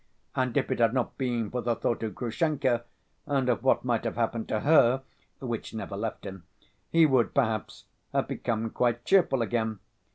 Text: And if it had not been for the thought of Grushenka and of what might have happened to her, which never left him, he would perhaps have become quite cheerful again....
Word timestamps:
And 0.35 0.57
if 0.57 0.71
it 0.71 0.79
had 0.79 0.95
not 0.95 1.15
been 1.19 1.51
for 1.51 1.61
the 1.61 1.75
thought 1.75 2.01
of 2.01 2.15
Grushenka 2.15 2.85
and 3.27 3.47
of 3.47 3.61
what 3.61 3.85
might 3.85 4.03
have 4.03 4.15
happened 4.15 4.47
to 4.49 4.61
her, 4.61 5.03
which 5.39 5.75
never 5.75 5.95
left 5.95 6.25
him, 6.25 6.43
he 6.91 7.05
would 7.05 7.35
perhaps 7.35 7.85
have 8.11 8.27
become 8.27 8.71
quite 8.71 9.05
cheerful 9.05 9.43
again.... 9.43 9.77